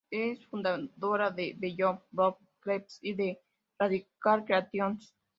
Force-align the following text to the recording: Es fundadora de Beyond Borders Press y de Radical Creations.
Es 0.09 0.47
fundadora 0.47 1.29
de 1.29 1.53
Beyond 1.59 1.99
Borders 2.09 2.43
Press 2.59 2.97
y 3.03 3.13
de 3.13 3.39
Radical 3.77 4.45
Creations. 4.45 5.15